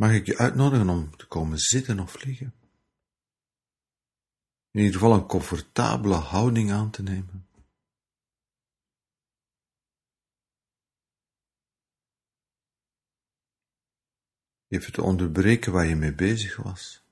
[0.00, 2.54] Mag ik je uitnodigen om te komen zitten of vliegen?
[4.70, 7.48] In ieder geval een comfortabele houding aan te nemen.
[14.68, 17.04] Even te onderbreken waar je mee bezig was.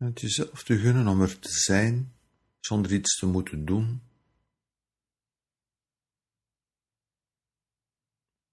[0.00, 2.14] Het jezelf te gunnen om er te zijn
[2.60, 4.02] zonder iets te moeten doen.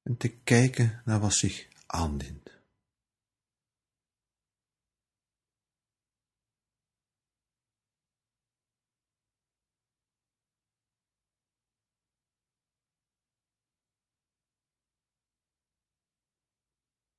[0.01, 2.51] En te kijken naar wat zich aandient.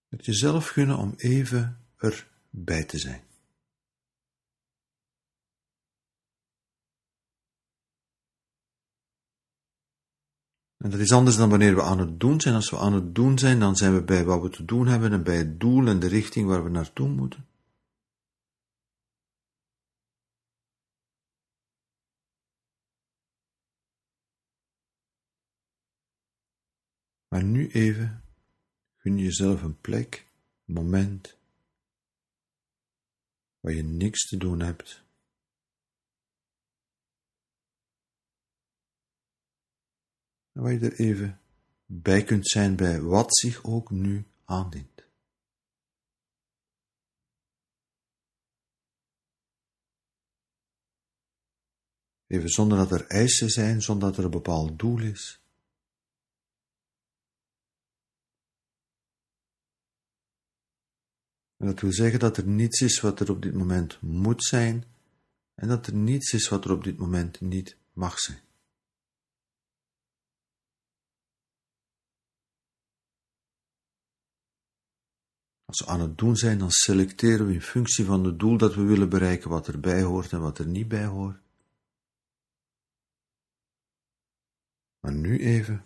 [0.08, 3.27] Het jezelf gunnen om even erbij te zijn.
[10.78, 12.54] En dat is anders dan wanneer we aan het doen zijn.
[12.54, 15.12] Als we aan het doen zijn, dan zijn we bij wat we te doen hebben
[15.12, 17.46] en bij het doel en de richting waar we naartoe moeten.
[27.28, 28.22] Maar nu even
[28.96, 30.26] gun jezelf een plek,
[30.66, 31.38] een moment,
[33.60, 35.07] waar je niks te doen hebt.
[40.58, 41.40] En waar je er even
[41.86, 45.06] bij kunt zijn bij wat zich ook nu aandient.
[52.26, 55.40] Even zonder dat er eisen zijn, zonder dat er een bepaald doel is.
[61.56, 64.84] En dat wil zeggen dat er niets is wat er op dit moment moet zijn
[65.54, 68.47] en dat er niets is wat er op dit moment niet mag zijn.
[75.68, 78.74] Als we aan het doen zijn, dan selecteren we in functie van het doel dat
[78.74, 81.40] we willen bereiken wat erbij hoort en wat er niet bij hoort.
[85.00, 85.84] Maar nu even.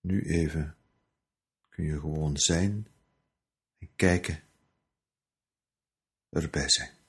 [0.00, 0.76] Nu even
[1.68, 2.86] kun je gewoon zijn
[3.78, 4.42] en kijken,
[6.28, 6.99] erbij zijn.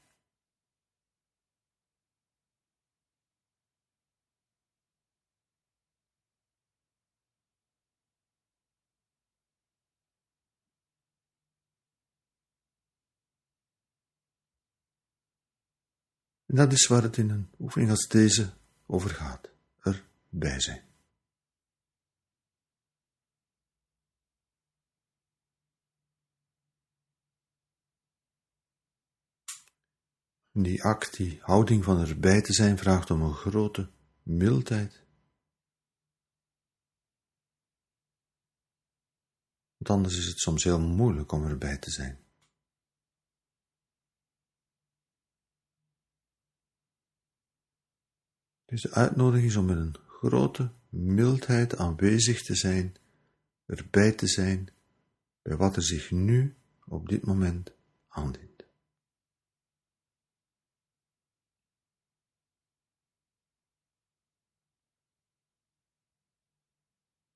[16.52, 18.54] En dat is waar het in een oefening als deze
[18.86, 20.84] over gaat, erbij zijn.
[30.52, 33.90] Die act, die houding van erbij te zijn, vraagt om een grote
[34.24, 35.04] mildheid.
[39.78, 42.21] Want anders is het soms heel moeilijk om erbij te zijn.
[48.72, 52.96] Dus de uitnodiging is om met een grote mildheid aanwezig te zijn,
[53.66, 54.70] erbij te zijn,
[55.42, 56.56] bij wat er zich nu
[56.86, 57.72] op dit moment
[58.08, 58.64] aandient.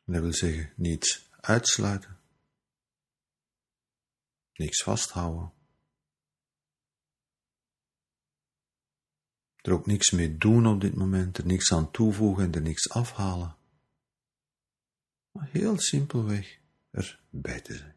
[0.05, 2.19] dat wil zeggen niets uitsluiten,
[4.53, 5.54] niks vasthouden,
[9.65, 12.89] er ook niks mee doen op dit moment, er niks aan toevoegen en er niks
[12.89, 13.55] afhalen.
[15.31, 16.59] Maar heel simpelweg
[16.91, 17.95] erbij te zijn.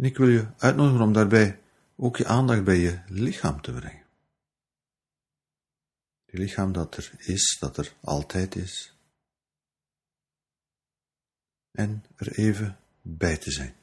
[0.00, 1.60] En ik wil je uitnodigen om daarbij
[1.96, 4.06] ook je aandacht bij je lichaam te brengen.
[6.24, 8.96] Je lichaam dat er is, dat er altijd is.
[11.70, 13.74] En er even bij te zijn.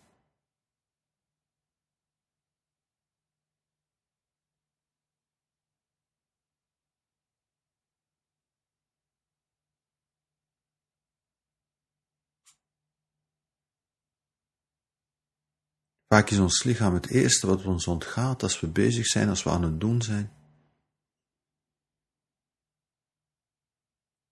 [16.07, 19.49] Vaak is ons lichaam het eerste wat ons ontgaat als we bezig zijn, als we
[19.49, 20.31] aan het doen zijn.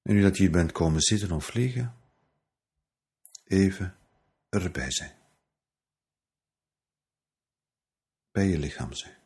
[0.02, 1.96] En nu dat je hier bent komen zitten of vliegen,
[3.44, 3.98] even
[4.50, 5.14] erbij zijn.
[8.32, 9.25] Bij je lichaam zijn.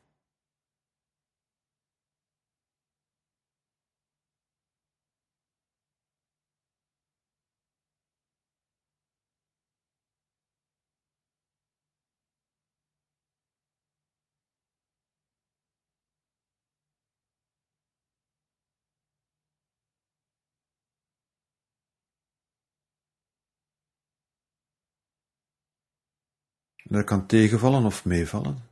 [26.89, 28.67] Dat kan tegenvallen of meevallen.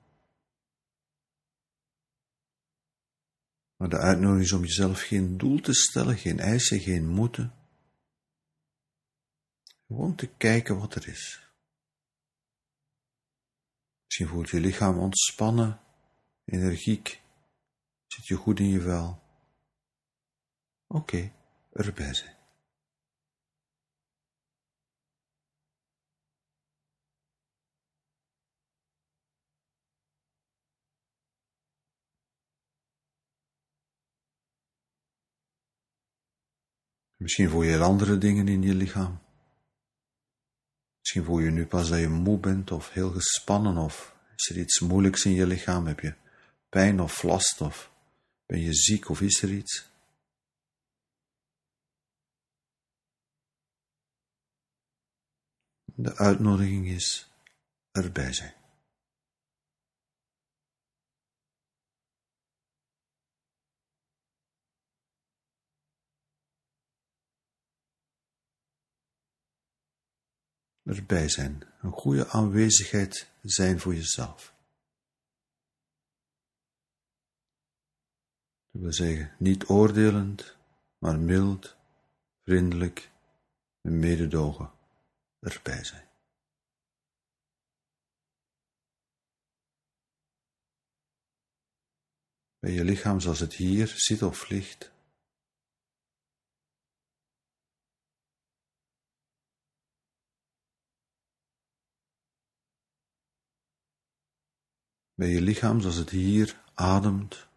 [3.75, 7.53] Maar de uitnodiging is om jezelf geen doel te stellen, geen eisen, geen moeten.
[9.87, 11.51] Gewoon te kijken wat er is.
[14.05, 15.79] Misschien voelt je lichaam ontspannen,
[16.45, 17.21] energiek,
[18.07, 19.21] zit je goed in je vel.
[20.87, 21.31] Oké,
[21.71, 22.36] erbij zijn.
[37.17, 39.19] Misschien voel je andere dingen in je lichaam.
[40.99, 44.57] Misschien voel je nu pas dat je moe bent of heel gespannen of is er
[44.57, 45.87] iets moeilijks in je lichaam?
[45.87, 46.15] Heb je
[46.69, 47.91] pijn of last of
[48.45, 49.85] ben je ziek of is er iets?
[55.85, 57.31] De uitnodiging is
[57.91, 58.56] erbij zijn.
[70.87, 74.55] Erbij zijn, een goede aanwezigheid zijn voor jezelf.
[78.71, 80.55] Dat wil zeggen, niet oordelend,
[80.97, 81.75] maar mild,
[82.43, 83.11] vriendelijk
[83.81, 84.71] en mededogen
[85.39, 86.05] erbij zijn.
[92.59, 94.91] Bij je lichaam zoals het hier zit of ligt,
[105.17, 107.47] bij je lichaam zoals het hier ademt,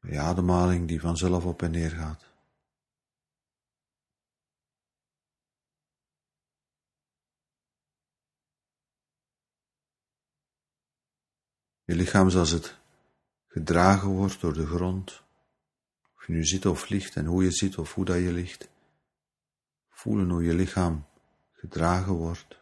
[0.00, 2.24] bij je ademhaling die vanzelf op en neer gaat.
[11.84, 12.78] Je lichaam zoals het
[13.46, 15.22] gedragen wordt door de grond,
[16.16, 18.68] of je nu zit of ligt en hoe je zit of hoe dat je ligt.
[19.88, 21.06] Voelen hoe je lichaam
[21.52, 22.57] gedragen wordt.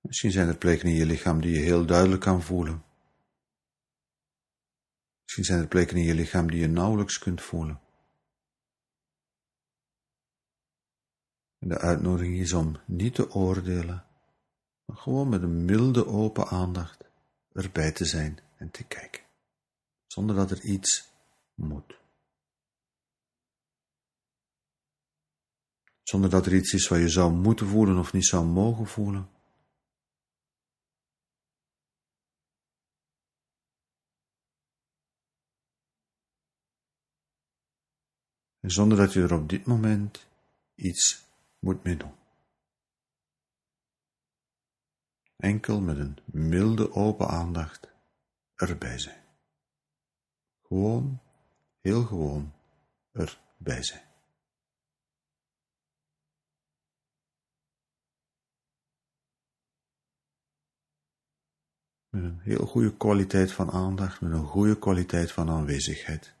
[0.00, 2.84] Misschien zijn er plekken in je lichaam die je heel duidelijk kan voelen.
[5.22, 7.80] Misschien zijn er plekken in je lichaam die je nauwelijks kunt voelen.
[11.58, 14.06] En de uitnodiging is om niet te oordelen,
[14.84, 17.04] maar gewoon met een milde open aandacht
[17.52, 19.22] erbij te zijn en te kijken,
[20.06, 21.12] zonder dat er iets
[21.54, 21.98] moet.
[26.02, 29.28] Zonder dat er iets is wat je zou moeten voelen of niet zou mogen voelen.
[38.70, 40.26] Zonder dat je er op dit moment
[40.74, 41.24] iets
[41.58, 42.14] moet mee doen.
[45.36, 47.88] Enkel met een milde open aandacht
[48.54, 49.22] erbij zijn.
[50.66, 51.20] Gewoon,
[51.80, 52.52] heel gewoon
[53.12, 54.08] erbij zijn.
[62.08, 66.34] Met een heel goede kwaliteit van aandacht, met een goede kwaliteit van aanwezigheid.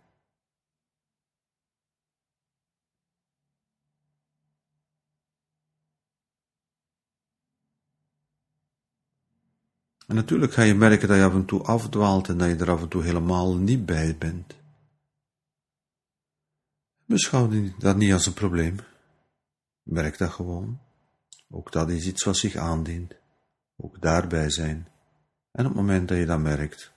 [10.10, 12.70] En natuurlijk ga je merken dat je af en toe afdwaalt en dat je er
[12.70, 14.56] af en toe helemaal niet bij bent.
[17.04, 18.76] Beschouw dat niet als een probleem.
[19.82, 20.80] Merk dat gewoon.
[21.50, 23.14] Ook dat is iets wat zich aandient.
[23.76, 24.88] Ook daarbij zijn.
[25.50, 26.92] En op het moment dat je dat merkt,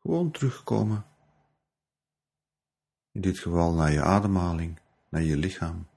[0.00, 1.04] gewoon terugkomen.
[3.12, 5.88] In dit geval naar je ademhaling, naar je lichaam.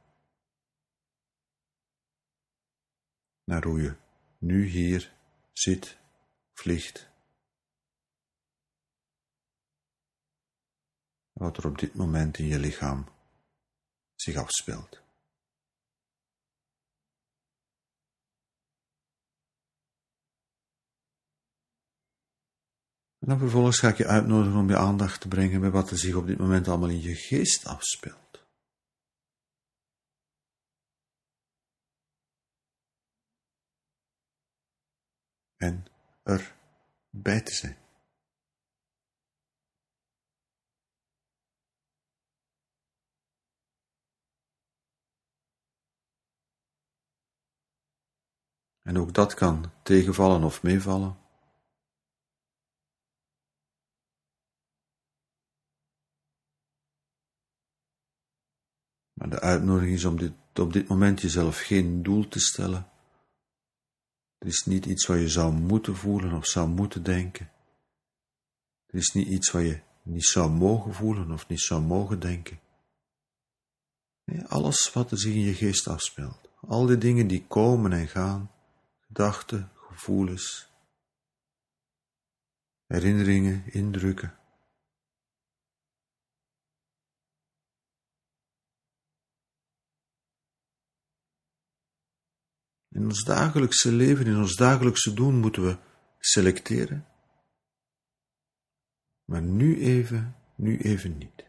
[3.44, 3.96] Naar hoe je
[4.38, 5.14] nu hier
[5.52, 6.02] zit
[6.54, 7.12] vliegt.
[11.32, 13.06] Wat er op dit moment in je lichaam
[14.16, 15.02] zich afspeelt.
[23.20, 25.98] En dan vervolgens ga ik je uitnodigen om je aandacht te brengen bij wat er
[25.98, 28.46] zich op dit moment allemaal in je geest afspeelt.
[35.56, 35.93] En
[36.24, 36.56] er
[37.10, 37.78] bij te zijn.
[48.82, 51.18] En ook dat kan tegenvallen of meevallen.
[59.14, 62.93] Maar de uitnodiging is om dit, op dit moment jezelf geen doel te stellen.
[64.44, 67.52] Het is niet iets wat je zou moeten voelen of zou moeten denken.
[68.86, 72.60] Het is niet iets wat je niet zou mogen voelen of niet zou mogen denken.
[74.48, 78.52] Alles wat er zich in je geest afspeelt, al die dingen die komen en gaan,
[79.08, 80.68] gedachten, gevoelens,
[82.88, 84.38] herinneringen, indrukken.
[92.94, 95.78] In ons dagelijkse leven, in ons dagelijkse doen moeten we
[96.20, 97.08] selecteren.
[99.26, 101.46] Maar nu even, nu even niet.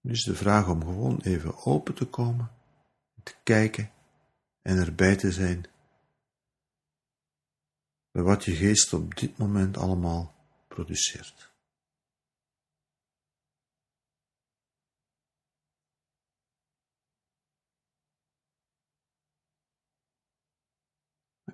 [0.00, 2.50] Nu is de vraag om gewoon even open te komen,
[3.22, 3.90] te kijken
[4.62, 5.66] en erbij te zijn
[8.10, 10.34] bij wat je geest op dit moment allemaal
[10.68, 11.49] produceert.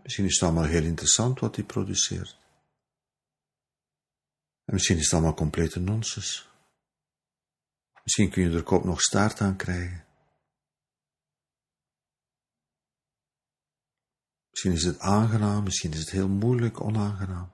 [0.06, 2.38] Misschien is het allemaal heel interessant wat hij produceert.
[4.64, 6.48] En misschien is het allemaal complete nonsens.
[8.02, 10.06] Misschien kun je er kop nog staart aan krijgen.
[14.50, 17.52] Misschien is het aangenaam, misschien is het heel moeilijk onaangenaam.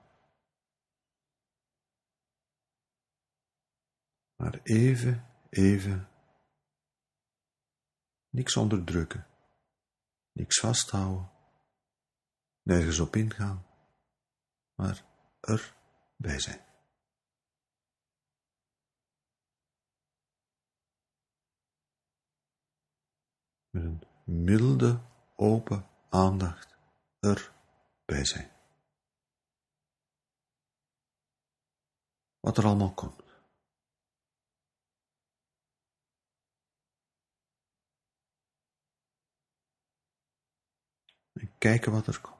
[4.35, 6.09] Maar even, even,
[8.29, 9.27] niks onderdrukken,
[10.31, 11.32] niks vasthouden,
[12.63, 13.65] nergens op ingaan,
[14.75, 15.05] maar
[15.39, 16.71] erbij zijn.
[23.73, 25.01] met een milde,
[25.35, 26.77] open aandacht
[27.19, 28.51] erbij zijn.
[32.39, 33.21] Wat er allemaal komt.
[41.33, 42.32] En kijken wat er komt.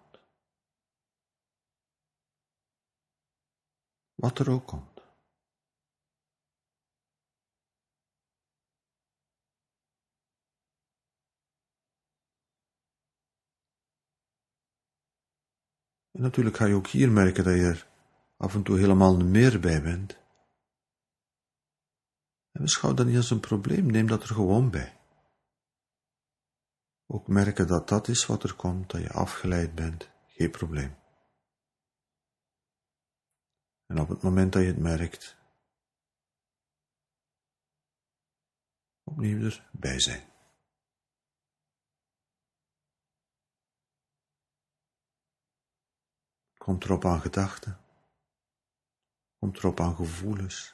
[4.24, 5.02] Wat er ook komt.
[16.12, 17.88] En natuurlijk ga je ook hier merken dat je er
[18.38, 20.18] af en toe helemaal meer bij bent.
[22.52, 25.00] En beschouw dat niet als een probleem, neem dat er gewoon bij.
[27.06, 31.03] Ook merken dat dat is wat er komt, dat je afgeleid bent, geen probleem.
[33.94, 35.38] En op het moment dat je het merkt,
[39.04, 40.24] opnieuw erbij zijn.
[46.58, 47.78] Komt erop aan gedachten.
[49.40, 50.73] Komt erop aan gevoelens.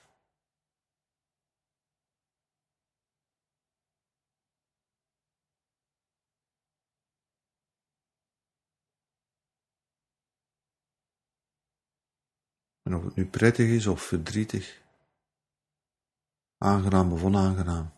[12.89, 14.81] En of het nu prettig is of verdrietig,
[16.57, 17.91] aangenaam of onaangenaam.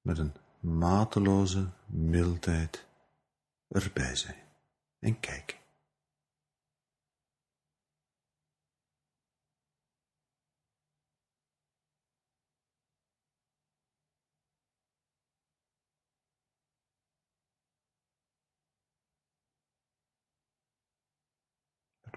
[0.00, 2.86] Met een mateloze mildheid
[3.68, 4.44] erbij zijn
[4.98, 5.57] en kijken.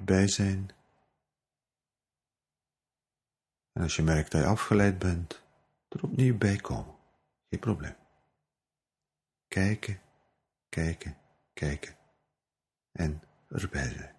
[0.02, 0.70] Erbij zijn.
[3.72, 5.44] En als je merkt dat je afgeleid bent,
[5.90, 6.96] er opnieuw bij komen.
[7.50, 7.96] Geen probleem.
[9.48, 10.02] Kijken,
[10.70, 11.22] kijken
[11.54, 11.96] kijken
[12.92, 14.16] en erbij zijn.